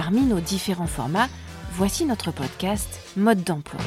Parmi 0.00 0.20
nos 0.20 0.38
différents 0.38 0.86
formats, 0.86 1.28
voici 1.72 2.04
notre 2.04 2.30
podcast 2.30 3.00
Mode 3.16 3.42
d'emploi. 3.42 3.80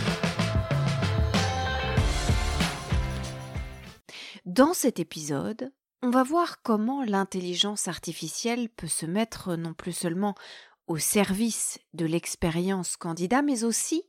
Dans 4.43 4.73
cet 4.73 4.99
épisode, 4.99 5.71
on 6.01 6.09
va 6.09 6.23
voir 6.23 6.61
comment 6.63 7.05
l'intelligence 7.05 7.87
artificielle 7.87 8.67
peut 8.67 8.89
se 8.89 9.05
mettre 9.05 9.55
non 9.55 9.73
plus 9.73 9.93
seulement 9.93 10.35
au 10.85 10.97
service 10.97 11.79
de 11.93 12.05
l'expérience 12.05 12.97
candidat, 12.97 13.41
mais 13.41 13.63
aussi 13.63 14.03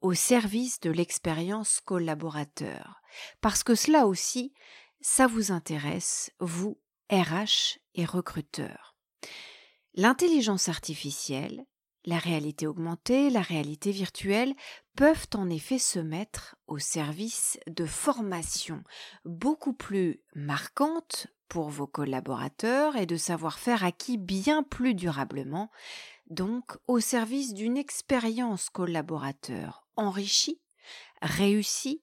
au 0.00 0.14
service 0.14 0.80
de 0.80 0.90
l'expérience 0.90 1.80
collaborateur. 1.84 3.02
Parce 3.42 3.62
que 3.62 3.74
cela 3.74 4.06
aussi, 4.06 4.54
ça 5.02 5.26
vous 5.26 5.52
intéresse, 5.52 6.30
vous, 6.40 6.80
RH 7.10 7.78
et 7.94 8.06
recruteurs. 8.06 8.96
L'intelligence 9.94 10.68
artificielle, 10.68 11.66
la 12.04 12.18
réalité 12.18 12.66
augmentée, 12.66 13.30
la 13.30 13.42
réalité 13.42 13.92
virtuelle 13.92 14.54
peuvent 14.96 15.28
en 15.34 15.50
effet 15.50 15.78
se 15.78 15.98
mettre 15.98 16.56
au 16.66 16.78
service 16.78 17.60
de 17.66 17.86
formations 17.86 18.82
beaucoup 19.24 19.74
plus 19.74 20.22
marquantes 20.34 21.28
pour 21.48 21.68
vos 21.68 21.86
collaborateurs 21.86 22.96
et 22.96 23.04
de 23.04 23.16
savoir-faire 23.16 23.84
acquis 23.84 24.16
bien 24.16 24.62
plus 24.62 24.94
durablement, 24.94 25.70
donc 26.30 26.78
au 26.86 26.98
service 26.98 27.52
d'une 27.52 27.76
expérience 27.76 28.70
collaborateur 28.70 29.86
enrichie, 29.96 30.62
réussie, 31.20 32.02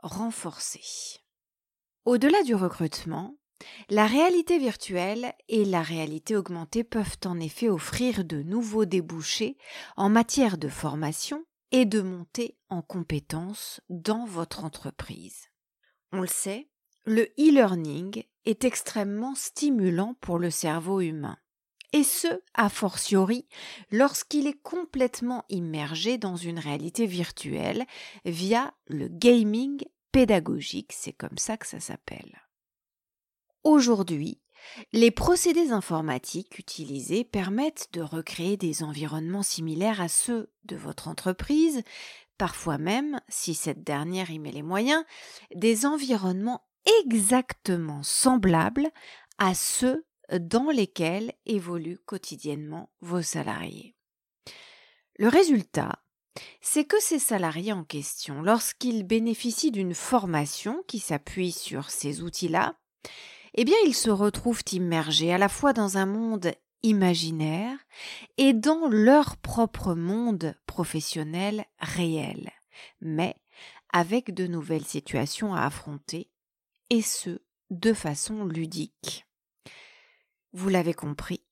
renforcée. 0.00 1.22
Au-delà 2.04 2.42
du 2.42 2.54
recrutement, 2.54 3.38
la 3.88 4.06
réalité 4.06 4.58
virtuelle 4.58 5.34
et 5.48 5.64
la 5.64 5.82
réalité 5.82 6.36
augmentée 6.36 6.84
peuvent 6.84 7.18
en 7.24 7.38
effet 7.40 7.68
offrir 7.68 8.24
de 8.24 8.42
nouveaux 8.42 8.84
débouchés 8.84 9.56
en 9.96 10.08
matière 10.08 10.58
de 10.58 10.68
formation 10.68 11.44
et 11.70 11.84
de 11.84 12.02
montée 12.02 12.56
en 12.68 12.82
compétences 12.82 13.80
dans 13.88 14.26
votre 14.26 14.64
entreprise. 14.64 15.48
On 16.12 16.20
le 16.20 16.26
sait, 16.26 16.68
le 17.04 17.22
e-learning 17.38 18.24
est 18.44 18.64
extrêmement 18.64 19.34
stimulant 19.34 20.14
pour 20.20 20.38
le 20.38 20.50
cerveau 20.50 21.00
humain. 21.00 21.38
Et 21.94 22.04
ce, 22.04 22.28
a 22.54 22.68
fortiori, 22.68 23.46
lorsqu'il 23.90 24.46
est 24.46 24.60
complètement 24.62 25.44
immergé 25.50 26.16
dans 26.16 26.36
une 26.36 26.58
réalité 26.58 27.06
virtuelle 27.06 27.84
via 28.24 28.72
le 28.86 29.08
gaming 29.08 29.82
pédagogique, 30.10 30.92
c'est 30.92 31.12
comme 31.12 31.36
ça 31.36 31.56
que 31.56 31.66
ça 31.66 31.80
s'appelle. 31.80 32.40
Aujourd'hui, 33.64 34.40
les 34.92 35.10
procédés 35.10 35.70
informatiques 35.70 36.58
utilisés 36.58 37.24
permettent 37.24 37.88
de 37.92 38.00
recréer 38.00 38.56
des 38.56 38.82
environnements 38.82 39.42
similaires 39.42 40.00
à 40.00 40.08
ceux 40.08 40.50
de 40.64 40.76
votre 40.76 41.08
entreprise, 41.08 41.82
parfois 42.38 42.78
même, 42.78 43.20
si 43.28 43.54
cette 43.54 43.84
dernière 43.84 44.30
y 44.30 44.38
met 44.38 44.52
les 44.52 44.62
moyens, 44.62 45.04
des 45.54 45.86
environnements 45.86 46.64
exactement 47.04 48.02
semblables 48.02 48.90
à 49.38 49.54
ceux 49.54 50.04
dans 50.32 50.70
lesquels 50.70 51.32
évoluent 51.46 52.00
quotidiennement 52.04 52.90
vos 53.00 53.22
salariés. 53.22 53.94
Le 55.18 55.28
résultat, 55.28 56.02
c'est 56.60 56.84
que 56.84 57.00
ces 57.00 57.18
salariés 57.18 57.72
en 57.72 57.84
question, 57.84 58.42
lorsqu'ils 58.42 59.04
bénéficient 59.04 59.70
d'une 59.70 59.94
formation 59.94 60.82
qui 60.88 60.98
s'appuie 60.98 61.52
sur 61.52 61.90
ces 61.90 62.22
outils-là, 62.22 62.76
eh 63.54 63.64
bien 63.64 63.76
ils 63.86 63.94
se 63.94 64.10
retrouvent 64.10 64.64
immergés 64.72 65.32
à 65.32 65.38
la 65.38 65.48
fois 65.48 65.72
dans 65.72 65.98
un 65.98 66.06
monde 66.06 66.52
imaginaire 66.82 67.78
et 68.38 68.52
dans 68.52 68.88
leur 68.88 69.36
propre 69.36 69.94
monde 69.94 70.54
professionnel 70.66 71.64
réel, 71.78 72.50
mais 73.00 73.36
avec 73.92 74.34
de 74.34 74.46
nouvelles 74.46 74.86
situations 74.86 75.54
à 75.54 75.62
affronter, 75.62 76.30
et 76.90 77.02
ce, 77.02 77.40
de 77.70 77.92
façon 77.92 78.44
ludique. 78.44 79.26
Vous 80.52 80.68
l'avez 80.68 80.94
compris, 80.94 81.44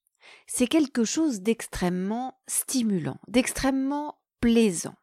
c'est 0.47 0.67
quelque 0.67 1.05
chose 1.05 1.41
d'extrêmement 1.41 2.41
stimulant, 2.47 3.19
d'extrêmement 3.29 4.19
plaisant, 4.41 4.97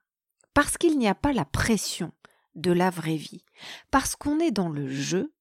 parce 0.53 0.77
qu'il 0.77 0.97
n'y 0.97 1.07
a 1.07 1.15
pas 1.15 1.33
la 1.33 1.45
pression 1.45 2.11
de 2.55 2.71
la 2.71 2.89
vraie 2.89 3.17
vie, 3.17 3.45
parce 3.91 4.15
qu'on 4.15 4.39
est 4.39 4.51
dans 4.51 4.69
le 4.69 4.89
jeu 4.89 5.33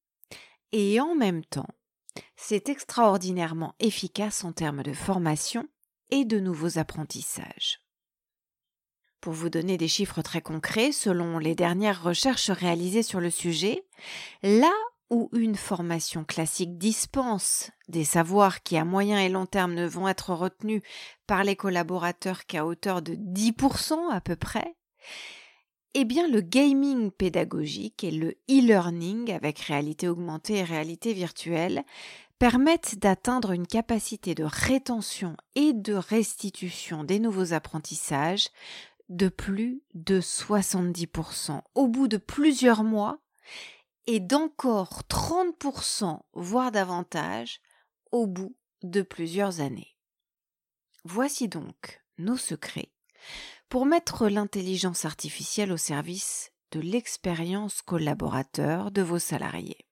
et 0.71 0.99
en 0.99 1.15
même 1.15 1.43
temps, 1.45 1.69
c'est 2.35 2.69
extraordinairement 2.69 3.75
efficace 3.79 4.43
en 4.43 4.51
termes 4.51 4.83
de 4.83 4.93
formation 4.93 5.67
et 6.09 6.25
de 6.25 6.39
nouveaux 6.39 6.77
apprentissages. 6.77 7.81
Pour 9.21 9.33
vous 9.33 9.49
donner 9.49 9.77
des 9.77 9.87
chiffres 9.87 10.21
très 10.21 10.41
concrets, 10.41 10.91
selon 10.91 11.39
les 11.39 11.55
dernières 11.55 12.03
recherches 12.03 12.51
réalisées 12.51 13.03
sur 13.03 13.19
le 13.19 13.29
sujet, 13.29 13.85
là 14.43 14.73
où 15.09 15.29
une 15.33 15.55
formation 15.55 16.23
classique 16.23 16.77
dispense 16.77 17.71
des 17.87 18.03
savoirs 18.03 18.61
qui 18.61 18.77
à 18.77 18.85
moyen 18.85 19.19
et 19.19 19.29
long 19.29 19.45
terme 19.45 19.73
ne 19.73 19.87
vont 19.87 20.07
être 20.07 20.33
retenus 20.33 20.81
par 21.25 21.43
les 21.43 21.55
collaborateurs 21.55 22.45
qu'à 22.45 22.65
hauteur 22.65 23.01
de 23.01 23.15
10% 23.15 24.11
à 24.11 24.21
peu 24.21 24.35
près, 24.35 24.75
eh 25.99 26.05
bien, 26.05 26.27
le 26.27 26.41
gaming 26.41 27.09
pédagogique 27.09 28.03
et 28.03 28.11
le 28.11 28.37
e-learning 28.47 29.33
avec 29.33 29.57
réalité 29.57 30.07
augmentée 30.07 30.57
et 30.57 30.63
réalité 30.63 31.11
virtuelle 31.11 31.83
permettent 32.37 32.99
d'atteindre 32.99 33.49
une 33.49 33.65
capacité 33.65 34.35
de 34.35 34.43
rétention 34.43 35.35
et 35.55 35.73
de 35.73 35.95
restitution 35.95 37.03
des 37.03 37.17
nouveaux 37.17 37.51
apprentissages 37.53 38.49
de 39.09 39.27
plus 39.27 39.81
de 39.95 40.21
70% 40.21 41.61
au 41.73 41.87
bout 41.87 42.07
de 42.07 42.17
plusieurs 42.17 42.83
mois 42.83 43.17
et 44.05 44.19
d'encore 44.19 45.01
30%, 45.09 46.19
voire 46.33 46.71
davantage, 46.71 47.59
au 48.11 48.27
bout 48.27 48.55
de 48.83 49.01
plusieurs 49.01 49.61
années. 49.61 49.97
Voici 51.05 51.47
donc 51.47 52.03
nos 52.19 52.37
secrets 52.37 52.91
pour 53.69 53.85
mettre 53.85 54.27
l'intelligence 54.27 55.05
artificielle 55.05 55.71
au 55.71 55.77
service 55.77 56.51
de 56.71 56.79
l'expérience 56.79 57.81
collaborateur 57.81 58.91
de 58.91 59.01
vos 59.01 59.19
salariés. 59.19 59.85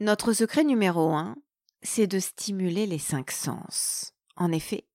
Notre 0.00 0.32
secret 0.32 0.64
numéro 0.64 1.12
1, 1.12 1.36
c'est 1.82 2.06
de 2.06 2.18
stimuler 2.18 2.86
les 2.86 2.98
cinq 2.98 3.30
sens. 3.30 4.14
En 4.36 4.52
effet, 4.52 4.86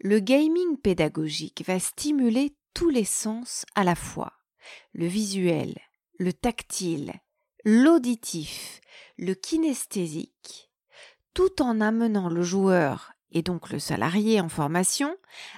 le 0.00 0.20
gaming 0.20 0.76
pédagogique 0.76 1.64
va 1.66 1.80
stimuler 1.80 2.56
tous 2.74 2.90
les 2.90 3.04
sens 3.04 3.64
à 3.74 3.84
la 3.84 3.94
fois, 3.94 4.32
le 4.92 5.06
visuel, 5.06 5.76
le 6.18 6.32
tactile, 6.32 7.14
l'auditif, 7.64 8.80
le 9.18 9.34
kinesthésique, 9.34 10.70
tout 11.34 11.62
en 11.62 11.80
amenant 11.80 12.28
le 12.28 12.42
joueur 12.42 13.12
et 13.32 13.42
donc 13.42 13.70
le 13.70 13.78
salarié 13.78 14.40
en 14.40 14.48
formation 14.48 15.16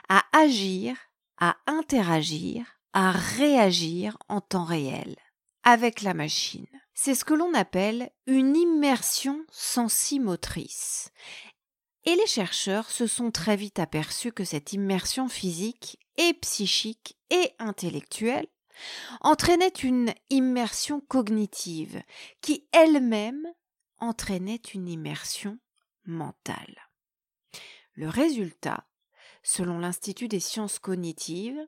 à 0.09 0.25
agir 0.33 0.97
à 1.39 1.57
interagir, 1.67 2.67
à 2.93 3.13
réagir 3.13 4.19
en 4.29 4.41
temps 4.41 4.65
réel 4.65 5.17
avec 5.63 6.03
la 6.03 6.15
machine. 6.15 6.67
C'est 6.95 7.15
ce 7.15 7.25
que 7.25 7.35
l'on 7.35 7.53
appelle 7.55 8.11
une 8.27 8.57
immersion 8.57 9.45
sensimotrice. 9.51 11.11
Et 12.05 12.15
les 12.15 12.27
chercheurs 12.27 12.91
se 12.91 13.07
sont 13.07 13.31
très 13.31 13.57
vite 13.57 13.79
aperçus 13.79 14.33
que 14.33 14.45
cette 14.45 14.73
immersion 14.73 15.29
physique 15.29 15.99
et 16.17 16.33
psychique 16.35 17.19
et 17.31 17.53
intellectuelle 17.59 18.47
entraînait 19.21 19.69
une 19.83 20.15
immersion 20.31 21.01
cognitive 21.01 22.03
qui 22.41 22.67
elle-même 22.73 23.47
entraînait 23.99 24.63
une 24.73 24.89
immersion 24.89 25.59
mentale. 26.07 26.79
Le 27.95 28.09
résultat, 28.09 28.87
selon 29.43 29.79
l'Institut 29.79 30.29
des 30.29 30.41
sciences 30.41 30.79
cognitives, 30.79 31.61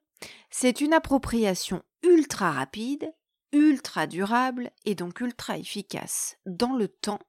c'est 0.50 0.80
une 0.80 0.92
appropriation 0.92 1.82
ultra 2.02 2.52
rapide, 2.52 3.12
ultra 3.52 4.06
durable 4.06 4.70
et 4.84 4.94
donc 4.94 5.20
ultra 5.20 5.58
efficace 5.58 6.36
dans 6.46 6.74
le 6.74 6.88
temps 6.88 7.20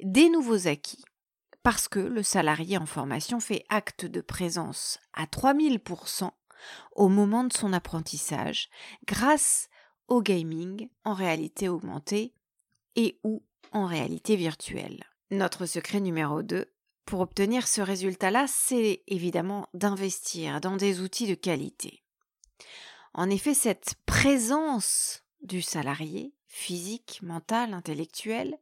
des 0.00 0.28
nouveaux 0.28 0.66
acquis, 0.66 1.04
parce 1.62 1.88
que 1.88 2.00
le 2.00 2.22
salarié 2.22 2.76
en 2.76 2.86
formation 2.86 3.40
fait 3.40 3.64
acte 3.68 4.04
de 4.04 4.20
présence 4.20 4.98
à 5.14 5.24
3000% 5.24 6.30
au 6.96 7.08
moment 7.08 7.44
de 7.44 7.52
son 7.52 7.72
apprentissage 7.72 8.68
grâce 9.06 9.68
au 10.08 10.22
gaming 10.22 10.88
en 11.04 11.14
réalité 11.14 11.68
augmentée 11.68 12.34
et 12.96 13.18
ou 13.24 13.42
en 13.72 13.86
réalité 13.86 14.36
virtuelle. 14.36 15.04
Notre 15.30 15.66
secret 15.66 16.00
numéro 16.00 16.42
2 16.42 16.73
pour 17.04 17.20
obtenir 17.20 17.66
ce 17.66 17.80
résultat-là, 17.80 18.46
c'est 18.48 19.02
évidemment 19.06 19.68
d'investir 19.74 20.60
dans 20.60 20.76
des 20.76 21.00
outils 21.00 21.26
de 21.26 21.34
qualité. 21.34 22.02
En 23.12 23.30
effet, 23.30 23.54
cette 23.54 23.94
présence 24.06 25.22
du 25.42 25.62
salarié, 25.62 26.34
physique, 26.48 27.20
mental, 27.22 27.74
intellectuel, 27.74 28.58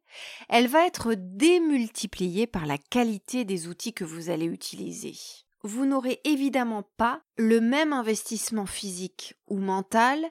elle 0.49 0.67
va 0.67 0.87
être 0.87 1.15
démultipliée 1.15 2.47
par 2.47 2.67
la 2.67 2.79
qualité 2.79 3.44
des 3.44 3.69
outils 3.69 3.93
que 3.93 4.05
vous 4.05 4.31
allez 4.31 4.47
utiliser. 4.47 5.15
Vous 5.62 5.87
n'aurez 5.87 6.21
évidemment 6.25 6.83
pas 6.97 7.23
le 7.37 7.61
même 7.61 7.93
investissement 7.93 8.67
physique 8.67 9.35
ou 9.47 9.59
mental 9.59 10.25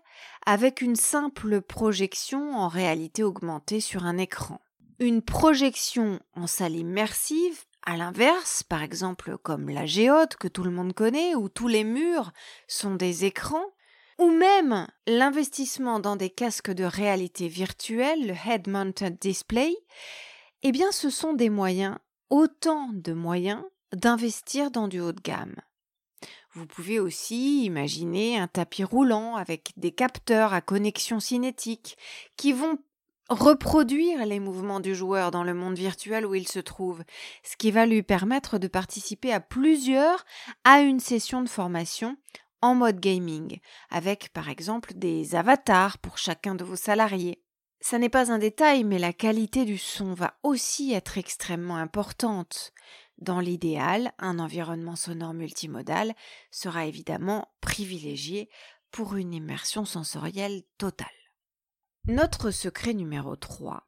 avec 0.46 0.81
une 0.81 0.98
simple 0.98 1.62
projection 1.62 2.54
en 2.54 2.68
réalité 2.68 3.24
augmentée 3.24 3.80
sur 3.80 4.06
un 4.06 4.18
écran. 4.18 4.60
Une 5.00 5.22
projection 5.22 6.19
en 6.34 6.48
salle 6.48 6.75
immersive 6.75 7.63
à 7.83 7.98
l'inverse, 7.98 8.63
par 8.63 8.83
exemple 8.83 9.38
comme 9.38 9.69
la 9.69 9.86
géode 9.86 10.36
que 10.36 10.48
tout 10.48 10.63
le 10.63 10.72
monde 10.72 10.94
connaît, 10.94 11.36
où 11.36 11.50
tous 11.50 11.68
les 11.68 11.83
murs 11.83 12.31
sont 12.68 12.95
des 12.95 13.25
écrans, 13.25 13.66
ou 14.18 14.30
même 14.30 14.88
l'investissement 15.07 16.00
dans 16.00 16.16
des 16.16 16.30
casques 16.30 16.72
de 16.72 16.83
réalité 16.83 17.48
virtuelle, 17.48 18.28
le 18.28 18.33
Head 18.33 18.68
Mounted 18.68 19.18
Display, 19.19 19.75
eh 20.63 20.72
bien 20.72 20.92
ce 20.92 21.10
sont 21.10 21.33
des 21.33 21.50
moyens, 21.50 21.98
autant 22.30 22.89
de 22.94 23.13
moyens 23.13 23.63
d'investir 23.94 24.72
dans 24.72 24.88
du 24.88 25.00
haut 25.00 25.12
de 25.12 25.22
gamme. 25.22 25.56
Vous 26.54 26.66
pouvez 26.66 27.00
aussi 27.00 27.63
imaginer 27.63 28.38
un 28.38 28.48
tapis 28.48 28.84
roulant 28.84 29.38
avec 29.38 29.72
des 29.77 29.92
capteurs 29.92 30.54
à 30.54 30.62
connexion 30.62 31.19
cinétique 31.19 31.98
qui 32.36 32.51
vont 32.51 32.77
reproduire 33.31 34.25
les 34.25 34.42
mouvements 34.42 34.81
du 34.81 34.94
joueur 34.94 35.31
dans 35.31 35.44
le 35.44 35.54
monde 35.54 35.78
virtuel 35.78 36.25
où 36.25 36.36
il 36.36 36.48
se 36.48 36.60
trouve, 36.60 37.01
ce 37.44 37.56
qui 37.56 37.72
va 37.72 37.86
lui 37.86 38.04
permettre 38.04 38.57
de 38.57 38.68
participer 38.68 39.31
à 39.31 39.39
plusieurs 39.39 40.25
à 40.66 40.81
une 40.81 41.00
session 41.00 41.42
de 41.42 41.48
formation 41.48 42.18
en 42.62 42.75
mode 42.75 43.00
gaming, 43.00 43.60
avec 43.89 44.33
par 44.33 44.50
exemple 44.50 44.94
des 44.95 45.36
avatars 45.36 45.98
pour 45.98 46.18
chacun 46.18 46.56
de 46.56 46.66
vos 46.66 46.75
salariés. 46.75 47.42
Ça 47.80 47.98
n'est 47.98 48.10
pas 48.10 48.31
un 48.31 48.38
détail, 48.38 48.83
mais 48.83 49.00
la 49.00 49.13
qualité 49.13 49.63
du 49.63 49.77
son 49.77 50.13
va 50.13 50.38
aussi 50.44 50.94
être 50.94 51.18
extrêmement 51.18 51.77
importante. 51.77 52.74
Dans 53.18 53.39
l'idéal, 53.39 54.12
un 54.19 54.39
environnement 54.39 54.98
sonore 54.98 55.34
multimodal 55.34 56.13
sera 56.51 56.86
évidemment 56.86 57.48
privilégié 57.62 58.50
pour 58.92 59.16
une 59.16 59.34
immersion 59.34 59.86
sensorielle 59.86 60.63
totale. 60.77 61.20
Notre 62.07 62.50
secret 62.50 62.95
numéro 62.95 63.36
3, 63.36 63.86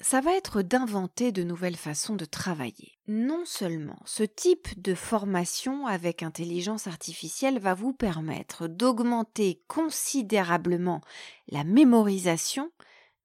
ça 0.00 0.20
va 0.20 0.34
être 0.34 0.60
d'inventer 0.60 1.30
de 1.30 1.44
nouvelles 1.44 1.76
façons 1.76 2.16
de 2.16 2.24
travailler. 2.24 2.98
Non 3.06 3.44
seulement 3.44 4.02
ce 4.06 4.24
type 4.24 4.82
de 4.82 4.92
formation 4.92 5.86
avec 5.86 6.24
intelligence 6.24 6.88
artificielle 6.88 7.60
va 7.60 7.74
vous 7.74 7.92
permettre 7.92 8.66
d'augmenter 8.66 9.62
considérablement 9.68 11.00
la 11.46 11.62
mémorisation 11.62 12.72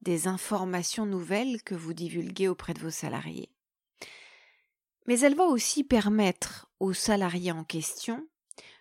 des 0.02 0.28
informations 0.28 1.08
nouvelles 1.08 1.64
que 1.64 1.74
vous 1.74 1.94
divulguez 1.94 2.48
auprès 2.48 2.76
de 2.76 2.80
vos 2.81 2.92
salariés, 2.92 3.52
mais 5.08 5.20
elle 5.22 5.36
va 5.36 5.46
aussi 5.46 5.84
permettre 5.84 6.70
aux 6.80 6.94
salariés 6.94 7.52
en 7.52 7.64
question 7.64 8.28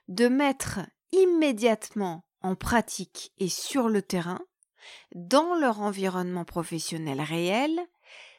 de 0.09 0.29
mettre 0.29 0.81
immédiatement 1.13 2.27
en 2.43 2.55
pratique 2.55 3.33
et 3.39 3.49
sur 3.49 3.89
le 3.89 4.03
terrain 4.03 4.41
dans 5.15 5.55
leur 5.55 5.81
environnement 5.81 6.45
professionnel 6.45 7.21
réel 7.21 7.81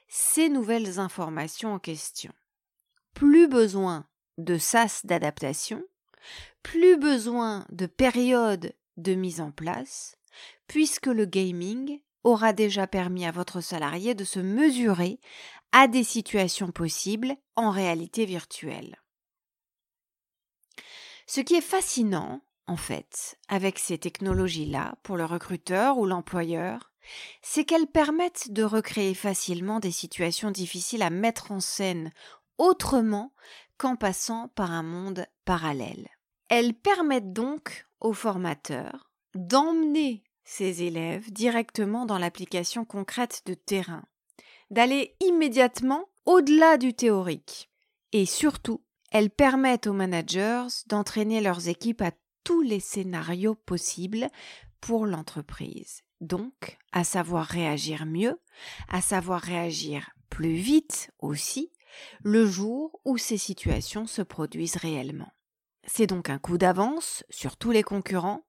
ces 0.07 0.49
nouvelles 0.49 0.99
informations 0.99 1.73
en 1.73 1.79
question. 1.79 2.33
Plus 3.13 3.47
besoin 3.47 4.07
de 4.37 4.57
sas 4.57 5.05
d'adaptation, 5.05 5.83
plus 6.63 6.97
besoin 6.97 7.65
de 7.69 7.85
période 7.85 8.73
de 8.97 9.13
mise 9.13 9.41
en 9.41 9.51
place, 9.51 10.15
puisque 10.67 11.07
le 11.07 11.25
gaming 11.25 12.01
aura 12.23 12.53
déjà 12.53 12.87
permis 12.87 13.25
à 13.25 13.31
votre 13.31 13.61
salarié 13.61 14.15
de 14.15 14.23
se 14.23 14.39
mesurer 14.39 15.19
à 15.71 15.87
des 15.87 16.03
situations 16.03 16.71
possibles 16.71 17.35
en 17.55 17.69
réalité 17.69 18.25
virtuelle. 18.25 19.01
Ce 21.27 21.41
qui 21.41 21.55
est 21.55 21.61
fascinant, 21.61 22.41
en 22.69 22.77
fait, 22.77 23.39
avec 23.47 23.79
ces 23.79 23.97
technologies-là, 23.97 24.93
pour 25.01 25.17
le 25.17 25.25
recruteur 25.25 25.97
ou 25.97 26.05
l'employeur, 26.05 26.91
c'est 27.41 27.65
qu'elles 27.65 27.87
permettent 27.87 28.51
de 28.51 28.61
recréer 28.61 29.15
facilement 29.15 29.79
des 29.79 29.89
situations 29.89 30.51
difficiles 30.51 31.01
à 31.01 31.09
mettre 31.09 31.51
en 31.51 31.61
scène 31.61 32.11
autrement 32.59 33.33
qu'en 33.79 33.95
passant 33.95 34.49
par 34.49 34.71
un 34.71 34.83
monde 34.83 35.25
parallèle. 35.45 36.07
Elles 36.47 36.75
permettent 36.75 37.33
donc 37.33 37.87
aux 38.01 38.13
formateurs 38.13 39.09
d'emmener 39.33 40.23
ses 40.43 40.83
élèves 40.83 41.31
directement 41.31 42.05
dans 42.05 42.19
l'application 42.19 42.85
concrète 42.85 43.41
de 43.47 43.55
terrain, 43.55 44.03
d'aller 44.69 45.15
immédiatement 45.21 46.07
au-delà 46.25 46.77
du 46.77 46.93
théorique. 46.93 47.71
Et 48.11 48.27
surtout, 48.27 48.83
elles 49.11 49.31
permettent 49.31 49.87
aux 49.87 49.93
managers 49.93 50.67
d'entraîner 50.85 51.41
leurs 51.41 51.67
équipes 51.67 52.03
à 52.03 52.11
tous 52.43 52.61
les 52.61 52.79
scénarios 52.79 53.55
possibles 53.55 54.29
pour 54.81 55.05
l'entreprise. 55.05 56.03
Donc, 56.21 56.77
à 56.91 57.03
savoir 57.03 57.45
réagir 57.45 58.05
mieux, 58.05 58.39
à 58.87 59.01
savoir 59.01 59.41
réagir 59.41 60.11
plus 60.29 60.55
vite 60.55 61.11
aussi, 61.19 61.71
le 62.23 62.45
jour 62.45 62.99
où 63.05 63.17
ces 63.17 63.37
situations 63.37 64.05
se 64.05 64.21
produisent 64.21 64.77
réellement. 64.77 65.31
C'est 65.85 66.07
donc 66.07 66.29
un 66.29 66.37
coup 66.37 66.57
d'avance 66.57 67.23
sur 67.29 67.57
tous 67.57 67.71
les 67.71 67.83
concurrents 67.83 68.45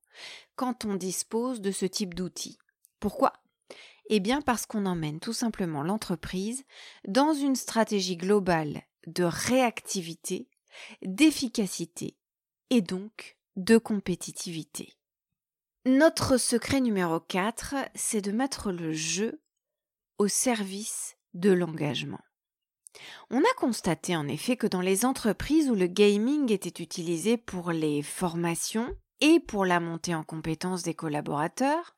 quand 0.57 0.85
on 0.85 0.95
dispose 0.95 1.61
de 1.61 1.71
ce 1.71 1.87
type 1.87 2.15
d'outils. 2.15 2.59
Pourquoi? 2.99 3.33
Eh 4.11 4.21
bien 4.21 4.43
parce 4.43 4.67
qu'on 4.67 4.87
emmène 4.87 5.21
tout 5.21 5.33
simplement 5.33 5.83
l'entreprise 5.83 6.65
dans 7.07 7.33
une 7.33 7.55
stratégie 7.55 8.17
globale 8.17 8.83
de 9.07 9.25
réactivité, 9.25 10.49
d'efficacité 11.03 12.17
et 12.71 12.83
donc 12.83 13.39
de 13.61 13.77
compétitivité. 13.77 14.95
Notre 15.85 16.39
secret 16.39 16.81
numéro 16.81 17.21
4, 17.21 17.75
c'est 17.95 18.23
de 18.23 18.33
mettre 18.33 18.73
le 18.73 18.93
jeu 18.93 19.43
au 20.19 20.29
service 20.29 21.17
de 21.35 21.51
l'engagement. 21.51 22.21
On 23.31 23.39
a 23.39 23.55
constaté 23.59 24.17
en 24.17 24.27
effet 24.29 24.57
que 24.57 24.67
dans 24.67 24.81
les 24.81 25.05
entreprises 25.05 25.71
où 25.71 25.75
le 25.75 25.87
gaming 25.87 26.51
était 26.51 26.83
utilisé 26.83 27.37
pour 27.37 27.71
les 27.71 28.03
formations 28.03 28.95
et 29.21 29.41
pour 29.41 29.65
la 29.65 29.79
montée 29.79 30.15
en 30.15 30.25
compétences 30.25 30.83
des 30.83 30.95
collaborateurs, 30.95 31.95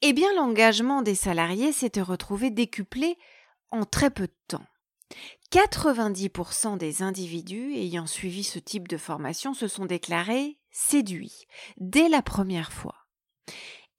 eh 0.00 0.12
bien 0.12 0.34
l'engagement 0.34 1.02
des 1.02 1.14
salariés 1.14 1.72
s'était 1.72 2.02
retrouvé 2.02 2.50
décuplé 2.50 3.18
en 3.70 3.84
très 3.84 4.10
peu 4.10 4.26
de 4.26 4.36
temps. 4.48 4.66
90% 5.52 6.78
des 6.78 7.02
individus 7.02 7.74
ayant 7.74 8.06
suivi 8.06 8.42
ce 8.42 8.58
type 8.58 8.88
de 8.88 8.96
formation 8.96 9.52
se 9.52 9.68
sont 9.68 9.84
déclarés 9.84 10.58
séduits 10.72 11.46
dès 11.76 12.08
la 12.08 12.22
première 12.22 12.72
fois. 12.72 12.96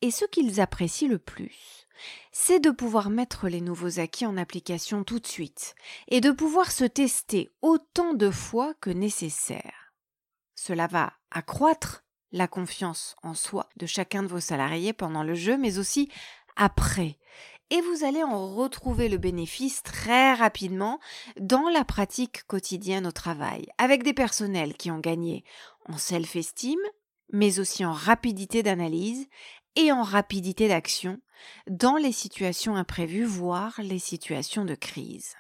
Et 0.01 0.11
ce 0.11 0.25
qu'ils 0.25 0.59
apprécient 0.59 1.07
le 1.07 1.19
plus, 1.19 1.87
c'est 2.31 2.59
de 2.59 2.71
pouvoir 2.71 3.09
mettre 3.09 3.47
les 3.47 3.61
nouveaux 3.61 3.99
acquis 3.99 4.25
en 4.25 4.35
application 4.35 5.03
tout 5.03 5.19
de 5.19 5.27
suite 5.27 5.75
et 6.09 6.19
de 6.19 6.31
pouvoir 6.31 6.71
se 6.71 6.83
tester 6.83 7.51
autant 7.61 8.13
de 8.13 8.29
fois 8.29 8.73
que 8.81 8.89
nécessaire. 8.89 9.93
Cela 10.55 10.87
va 10.87 11.13
accroître 11.31 12.03
la 12.31 12.47
confiance 12.47 13.15
en 13.23 13.33
soi 13.33 13.69
de 13.77 13.85
chacun 13.85 14.23
de 14.23 14.27
vos 14.27 14.39
salariés 14.39 14.91
pendant 14.91 15.23
le 15.23 15.35
jeu, 15.35 15.57
mais 15.57 15.77
aussi 15.77 16.11
après, 16.55 17.19
et 17.73 17.81
vous 17.81 18.03
allez 18.03 18.23
en 18.23 18.53
retrouver 18.55 19.09
le 19.09 19.17
bénéfice 19.17 19.81
très 19.81 20.35
rapidement 20.35 20.99
dans 21.39 21.69
la 21.69 21.83
pratique 21.83 22.43
quotidienne 22.45 23.07
au 23.07 23.11
travail, 23.11 23.65
avec 23.79 24.03
des 24.03 24.13
personnels 24.13 24.75
qui 24.75 24.91
ont 24.91 24.99
gagné 24.99 25.43
en 25.87 25.97
self-esteem, 25.97 26.79
mais 27.31 27.59
aussi 27.59 27.85
en 27.85 27.93
rapidité 27.93 28.63
d'analyse 28.63 29.27
et 29.75 29.91
en 29.91 30.03
rapidité 30.03 30.67
d'action 30.67 31.19
dans 31.67 31.97
les 31.97 32.11
situations 32.11 32.75
imprévues, 32.75 33.25
voire 33.25 33.79
les 33.81 33.99
situations 33.99 34.65
de 34.65 34.75
crise. 34.75 35.35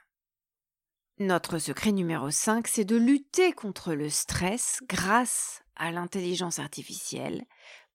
Notre 1.19 1.59
secret 1.59 1.91
numéro 1.91 2.31
5, 2.31 2.67
c'est 2.67 2.85
de 2.85 2.95
lutter 2.95 3.53
contre 3.53 3.93
le 3.93 4.09
stress 4.09 4.79
grâce 4.89 5.61
à 5.75 5.91
l'intelligence 5.91 6.59
artificielle 6.59 7.45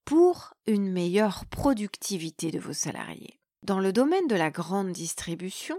pour 0.05 0.53
une 0.65 0.91
meilleure 0.91 1.45
productivité 1.45 2.49
de 2.51 2.59
vos 2.59 2.73
salariés. 2.73 3.39
Dans 3.63 3.79
le 3.79 3.91
domaine 3.91 4.27
de 4.27 4.35
la 4.35 4.49
grande 4.49 4.91
distribution, 4.91 5.77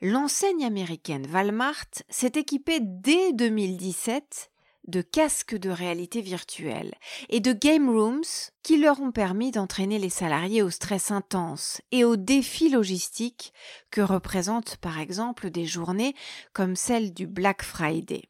l'enseigne 0.00 0.64
américaine 0.64 1.26
Walmart 1.32 1.86
s'est 2.08 2.32
équipée 2.34 2.80
dès 2.82 3.32
2017 3.32 4.51
de 4.86 5.02
casques 5.02 5.56
de 5.56 5.70
réalité 5.70 6.20
virtuelle 6.20 6.94
et 7.28 7.40
de 7.40 7.52
game 7.52 7.88
rooms 7.88 8.50
qui 8.62 8.78
leur 8.78 9.00
ont 9.00 9.12
permis 9.12 9.50
d'entraîner 9.50 9.98
les 9.98 10.10
salariés 10.10 10.62
au 10.62 10.70
stress 10.70 11.10
intense 11.10 11.80
et 11.92 12.04
aux 12.04 12.16
défis 12.16 12.68
logistiques 12.68 13.52
que 13.90 14.00
représentent 14.00 14.76
par 14.76 14.98
exemple 14.98 15.50
des 15.50 15.66
journées 15.66 16.14
comme 16.52 16.76
celle 16.76 17.14
du 17.14 17.26
Black 17.26 17.62
Friday. 17.62 18.22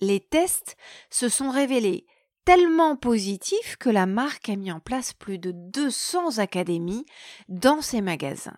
Les 0.00 0.20
tests 0.20 0.76
se 1.10 1.28
sont 1.28 1.50
révélés 1.50 2.06
tellement 2.44 2.96
positifs 2.96 3.76
que 3.76 3.90
la 3.90 4.06
marque 4.06 4.48
a 4.48 4.56
mis 4.56 4.72
en 4.72 4.80
place 4.80 5.12
plus 5.12 5.38
de 5.38 5.52
200 5.52 6.38
académies 6.38 7.04
dans 7.48 7.82
ses 7.82 8.00
magasins. 8.00 8.56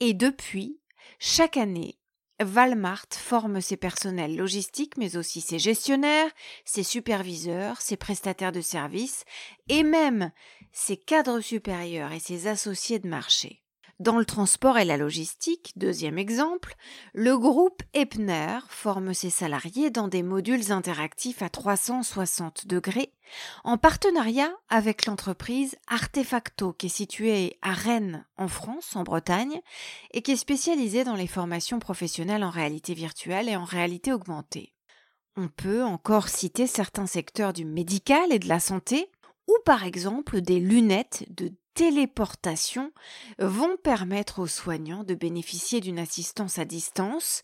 Et 0.00 0.12
depuis, 0.12 0.78
chaque 1.18 1.56
année, 1.56 1.98
Walmart 2.42 3.06
forme 3.10 3.60
ses 3.60 3.76
personnels 3.76 4.36
logistiques, 4.36 4.96
mais 4.96 5.16
aussi 5.16 5.40
ses 5.40 5.58
gestionnaires, 5.58 6.30
ses 6.64 6.82
superviseurs, 6.82 7.80
ses 7.80 7.96
prestataires 7.96 8.52
de 8.52 8.60
services 8.60 9.24
et 9.68 9.82
même 9.82 10.32
ses 10.72 10.96
cadres 10.96 11.40
supérieurs 11.40 12.12
et 12.12 12.20
ses 12.20 12.46
associés 12.46 12.98
de 12.98 13.08
marché. 13.08 13.63
Dans 14.00 14.18
le 14.18 14.24
transport 14.24 14.76
et 14.78 14.84
la 14.84 14.96
logistique, 14.96 15.72
deuxième 15.76 16.18
exemple, 16.18 16.74
le 17.12 17.38
groupe 17.38 17.82
Epner 17.92 18.58
forme 18.68 19.14
ses 19.14 19.30
salariés 19.30 19.90
dans 19.90 20.08
des 20.08 20.24
modules 20.24 20.72
interactifs 20.72 21.42
à 21.42 21.48
360 21.48 22.66
degrés 22.66 23.12
en 23.62 23.78
partenariat 23.78 24.52
avec 24.68 25.06
l'entreprise 25.06 25.76
Artefacto 25.86 26.72
qui 26.72 26.86
est 26.86 26.88
située 26.88 27.56
à 27.62 27.72
Rennes 27.72 28.26
en 28.36 28.48
France, 28.48 28.96
en 28.96 29.04
Bretagne, 29.04 29.60
et 30.12 30.22
qui 30.22 30.32
est 30.32 30.36
spécialisée 30.36 31.04
dans 31.04 31.16
les 31.16 31.28
formations 31.28 31.78
professionnelles 31.78 32.44
en 32.44 32.50
réalité 32.50 32.94
virtuelle 32.94 33.48
et 33.48 33.56
en 33.56 33.64
réalité 33.64 34.12
augmentée. 34.12 34.74
On 35.36 35.46
peut 35.46 35.84
encore 35.84 36.28
citer 36.28 36.66
certains 36.66 37.06
secteurs 37.06 37.52
du 37.52 37.64
médical 37.64 38.32
et 38.32 38.40
de 38.40 38.48
la 38.48 38.58
santé, 38.58 39.10
ou 39.46 39.54
par 39.64 39.84
exemple 39.84 40.40
des 40.40 40.58
lunettes 40.58 41.26
de 41.30 41.52
téléportation 41.74 42.92
vont 43.38 43.76
permettre 43.82 44.38
aux 44.38 44.46
soignants 44.46 45.04
de 45.04 45.14
bénéficier 45.14 45.80
d'une 45.80 45.98
assistance 45.98 46.58
à 46.58 46.64
distance 46.64 47.42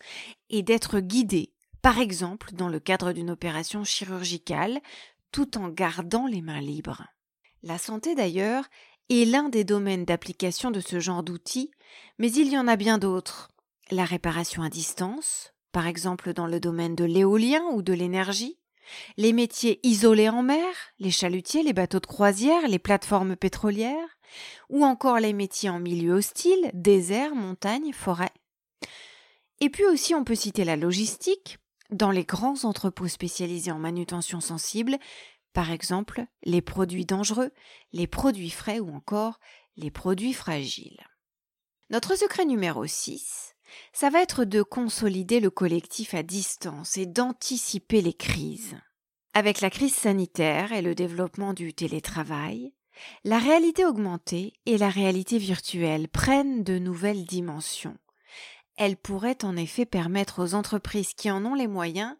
et 0.49 0.63
d'être 0.63 0.99
guidés, 0.99 1.53
par 1.81 1.99
exemple 1.99 2.53
dans 2.53 2.69
le 2.69 2.79
cadre 2.79 3.11
d'une 3.11 3.29
opération 3.29 3.83
chirurgicale, 3.83 4.79
tout 5.31 5.57
en 5.57 5.69
gardant 5.69 6.27
les 6.27 6.41
mains 6.41 6.61
libres. 6.61 7.05
La 7.63 7.77
santé 7.77 8.15
d'ailleurs 8.15 8.65
est 9.09 9.25
l'un 9.25 9.49
des 9.49 9.63
domaines 9.63 10.05
d'application 10.05 10.71
de 10.71 10.79
ce 10.79 10.99
genre 10.99 11.23
d'outils, 11.23 11.71
mais 12.17 12.31
il 12.31 12.49
y 12.49 12.57
en 12.57 12.67
a 12.67 12.75
bien 12.75 12.97
d'autres. 12.97 13.49
La 13.91 14.05
réparation 14.05 14.63
à 14.63 14.69
distance, 14.69 15.53
par 15.71 15.87
exemple 15.87 16.33
dans 16.33 16.47
le 16.47 16.59
domaine 16.59 16.95
de 16.95 17.03
l'éolien 17.03 17.63
ou 17.73 17.81
de 17.81 17.93
l'énergie, 17.93 18.57
les 19.17 19.33
métiers 19.33 19.79
isolés 19.83 20.29
en 20.29 20.43
mer, 20.43 20.73
les 20.99 21.11
chalutiers, 21.11 21.63
les 21.63 21.73
bateaux 21.73 21.99
de 21.99 22.05
croisière, 22.05 22.67
les 22.67 22.79
plateformes 22.79 23.35
pétrolières, 23.35 24.17
ou 24.69 24.85
encore 24.85 25.19
les 25.19 25.33
métiers 25.33 25.69
en 25.69 25.79
milieu 25.79 26.13
hostile, 26.13 26.71
désert, 26.73 27.35
montagne, 27.35 27.93
forêt. 27.93 28.31
Et 29.59 29.69
puis 29.69 29.85
aussi 29.85 30.15
on 30.15 30.23
peut 30.23 30.35
citer 30.35 30.63
la 30.63 30.75
logistique, 30.75 31.57
dans 31.91 32.11
les 32.11 32.23
grands 32.23 32.63
entrepôts 32.63 33.07
spécialisés 33.07 33.71
en 33.71 33.79
manutention 33.79 34.39
sensible, 34.39 34.97
par 35.53 35.71
exemple 35.71 36.25
les 36.43 36.61
produits 36.61 37.05
dangereux, 37.05 37.51
les 37.91 38.07
produits 38.07 38.49
frais 38.49 38.79
ou 38.79 38.89
encore 38.89 39.39
les 39.75 39.91
produits 39.91 40.33
fragiles. 40.33 41.05
Notre 41.89 42.17
secret 42.17 42.45
numéro 42.45 42.85
6, 42.85 43.55
ça 43.93 44.09
va 44.09 44.21
être 44.21 44.45
de 44.45 44.61
consolider 44.61 45.39
le 45.39 45.49
collectif 45.49 46.13
à 46.13 46.23
distance 46.23 46.97
et 46.97 47.05
d'anticiper 47.05 48.01
les 48.01 48.13
crises. 48.13 48.77
Avec 49.33 49.61
la 49.61 49.69
crise 49.69 49.95
sanitaire 49.95 50.71
et 50.71 50.81
le 50.81 50.95
développement 50.95 51.53
du 51.53 51.73
télétravail, 51.73 52.73
la 53.23 53.39
réalité 53.39 53.85
augmentée 53.85 54.53
et 54.65 54.77
la 54.77 54.89
réalité 54.89 55.37
virtuelle 55.37 56.07
prennent 56.07 56.63
de 56.63 56.79
nouvelles 56.79 57.25
dimensions. 57.25 57.97
Elles 58.77 58.97
pourraient 58.97 59.43
en 59.43 59.55
effet 59.57 59.85
permettre 59.85 60.43
aux 60.43 60.53
entreprises 60.55 61.13
qui 61.13 61.29
en 61.29 61.45
ont 61.45 61.55
les 61.55 61.67
moyens 61.67 62.15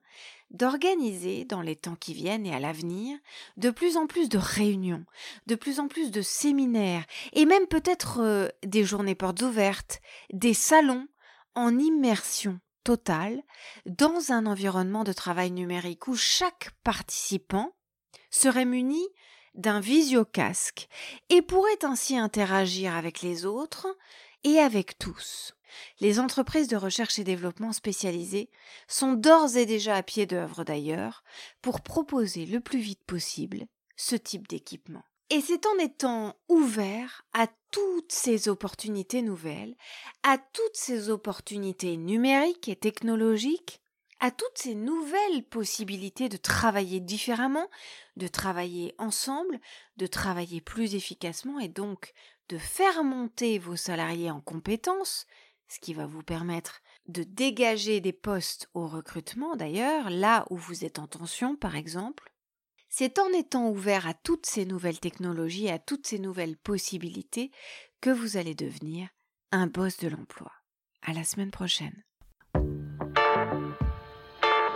d'organiser 0.51 1.45
dans 1.45 1.61
les 1.61 1.75
temps 1.75 1.95
qui 1.95 2.13
viennent 2.13 2.45
et 2.45 2.53
à 2.53 2.59
l'avenir 2.59 3.17
de 3.57 3.69
plus 3.69 3.97
en 3.97 4.05
plus 4.05 4.27
de 4.29 4.37
réunions, 4.37 5.05
de 5.47 5.55
plus 5.55 5.79
en 5.79 5.87
plus 5.87 6.11
de 6.11 6.21
séminaires 6.21 7.05
et 7.33 7.45
même 7.45 7.67
peut-être 7.67 8.19
euh, 8.19 8.47
des 8.63 8.83
journées 8.83 9.15
portes 9.15 9.41
ouvertes, 9.41 10.01
des 10.33 10.53
salons 10.53 11.07
en 11.55 11.77
immersion 11.79 12.59
totale 12.83 13.41
dans 13.85 14.31
un 14.31 14.45
environnement 14.45 15.03
de 15.03 15.13
travail 15.13 15.51
numérique 15.51 16.07
où 16.07 16.15
chaque 16.15 16.71
participant 16.83 17.71
serait 18.29 18.65
muni 18.65 19.01
d'un 19.55 19.79
visiocasque 19.79 20.87
et 21.29 21.41
pourrait 21.41 21.83
ainsi 21.83 22.17
interagir 22.17 22.95
avec 22.95 23.21
les 23.21 23.45
autres 23.45 23.87
et 24.43 24.59
avec 24.59 24.97
tous. 24.97 25.53
Les 25.99 26.19
entreprises 26.19 26.67
de 26.67 26.75
recherche 26.75 27.19
et 27.19 27.23
développement 27.23 27.71
spécialisées 27.71 28.49
sont 28.87 29.13
d'ores 29.13 29.55
et 29.55 29.65
déjà 29.65 29.95
à 29.95 30.03
pied 30.03 30.25
d'œuvre 30.25 30.63
d'ailleurs 30.63 31.23
pour 31.61 31.81
proposer 31.81 32.45
le 32.45 32.59
plus 32.59 32.79
vite 32.79 33.03
possible 33.05 33.65
ce 33.95 34.15
type 34.15 34.47
d'équipement. 34.47 35.03
Et 35.29 35.39
c'est 35.39 35.65
en 35.65 35.77
étant 35.77 36.35
ouvert 36.49 37.25
à 37.33 37.47
toutes 37.71 38.11
ces 38.11 38.49
opportunités 38.49 39.21
nouvelles, 39.21 39.75
à 40.23 40.37
toutes 40.37 40.75
ces 40.75 41.09
opportunités 41.09 41.95
numériques 41.95 42.67
et 42.67 42.75
technologiques, 42.75 43.80
à 44.21 44.29
toutes 44.29 44.57
ces 44.57 44.75
nouvelles 44.75 45.43
possibilités 45.43 46.29
de 46.29 46.37
travailler 46.37 46.99
différemment, 46.99 47.67
de 48.17 48.27
travailler 48.27 48.93
ensemble, 48.99 49.59
de 49.97 50.05
travailler 50.05 50.61
plus 50.61 50.93
efficacement 50.93 51.59
et 51.59 51.67
donc 51.67 52.13
de 52.47 52.59
faire 52.59 53.03
monter 53.03 53.57
vos 53.57 53.75
salariés 53.75 54.29
en 54.29 54.39
compétences, 54.39 55.25
ce 55.67 55.79
qui 55.79 55.95
va 55.95 56.05
vous 56.05 56.21
permettre 56.21 56.81
de 57.07 57.23
dégager 57.23 57.99
des 57.99 58.13
postes 58.13 58.69
au 58.75 58.87
recrutement 58.87 59.55
d'ailleurs, 59.55 60.11
là 60.11 60.45
où 60.51 60.57
vous 60.57 60.85
êtes 60.85 60.99
en 60.99 61.07
tension 61.07 61.55
par 61.55 61.75
exemple, 61.75 62.31
c'est 62.89 63.17
en 63.17 63.29
étant 63.29 63.69
ouvert 63.69 64.05
à 64.05 64.13
toutes 64.13 64.45
ces 64.45 64.65
nouvelles 64.65 64.99
technologies, 64.99 65.69
à 65.69 65.79
toutes 65.79 66.05
ces 66.05 66.19
nouvelles 66.19 66.57
possibilités, 66.57 67.49
que 68.01 68.11
vous 68.11 68.37
allez 68.37 68.53
devenir 68.53 69.09
un 69.51 69.65
boss 69.65 69.97
de 69.97 70.09
l'emploi. 70.09 70.51
À 71.01 71.13
la 71.13 71.23
semaine 71.23 71.51
prochaine. 71.51 72.03